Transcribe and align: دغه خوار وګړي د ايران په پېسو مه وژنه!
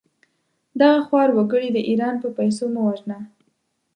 دغه 0.79 0.99
خوار 1.07 1.29
وګړي 1.33 1.69
د 1.73 1.79
ايران 1.89 2.15
په 2.23 2.29
پېسو 2.37 2.65
مه 2.73 2.81
وژنه! 2.87 3.17